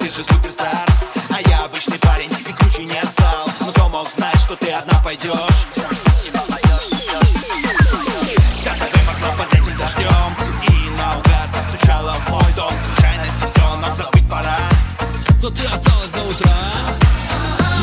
ты 0.00 0.10
же 0.10 0.24
суперстар. 0.24 0.86
А 1.30 1.40
я 1.48 1.64
обычный 1.64 1.98
парень 1.98 2.30
и 2.48 2.52
круче 2.52 2.84
не 2.84 3.02
стал. 3.04 3.48
Но 3.60 3.70
кто 3.70 3.88
мог 3.88 4.08
знать, 4.10 4.38
что 4.40 4.56
ты 4.56 4.72
одна 4.72 5.00
пойдешь 5.04 5.66
Вся 8.56 8.72
тобой 8.74 9.02
могла 9.06 9.44
под 9.44 9.54
этим 9.54 9.76
дождем 9.76 10.36
И 10.68 10.90
наугад 10.90 11.48
постучала 11.54 12.12
в 12.12 12.28
мой 12.30 12.52
дом. 12.56 12.72
Случайности 12.78 13.46
все 13.46 13.76
нам 13.76 13.94
забыть 13.94 14.28
пора. 14.28 14.58
Но 15.42 15.50
ты 15.50 15.64
осталась 15.66 16.10
до 16.10 16.22
утра. 16.24 16.56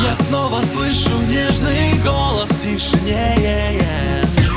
Я 0.03 0.15
снова 0.15 0.63
слышу 0.63 1.17
нежный 1.27 1.93
голос 2.03 2.49
в 2.49 2.61
тишине. 2.63 3.79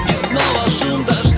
И 0.09 0.13
снова 0.13 0.71
шум 0.71 1.05
дождя. 1.05 1.30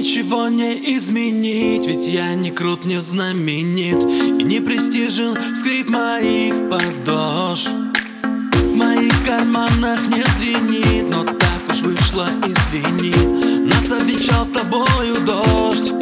Ничего 0.00 0.48
не 0.48 0.96
изменить 0.96 1.86
Ведь 1.86 2.08
я 2.08 2.34
не 2.34 2.50
крут, 2.50 2.86
не 2.86 3.00
знаменит 3.00 4.02
И 4.40 4.42
не 4.42 4.60
престижен 4.60 5.36
скрип 5.54 5.90
моих 5.90 6.54
подошв. 6.70 7.70
В 8.22 8.76
моих 8.76 9.12
карманах 9.26 10.00
не 10.08 10.22
звенит 10.36 11.04
Но 11.10 11.24
так 11.24 11.60
уж 11.68 11.82
вышло, 11.82 12.26
извини. 12.46 13.14
Нас 13.66 13.90
обвенчал 13.90 14.44
с 14.44 14.50
тобою 14.50 15.16
дождь. 15.26 15.92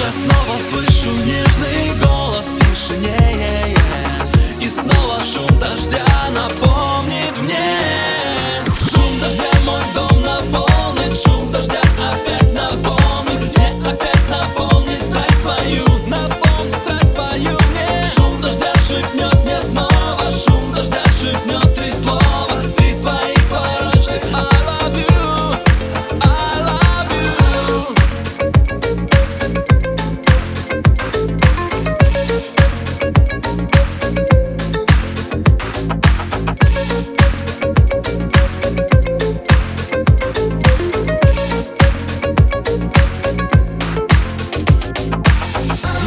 Я 0.00 0.12
снова 0.12 0.56
слышу 0.70 1.10
нежный 1.26 2.00
голос 2.00 2.46
в 2.46 2.58
тишине 2.58 3.17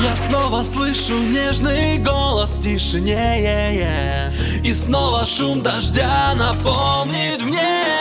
Я 0.04 0.16
снова 0.16 0.64
слышу 0.64 1.18
нежный 1.20 1.98
голос 2.00 2.58
в 2.58 2.64
тишине. 2.64 4.32
И 4.64 4.74
снова 4.74 5.26
шум 5.26 5.62
дождя 5.62 6.34
напомнит 6.36 7.42
мне 7.42 8.01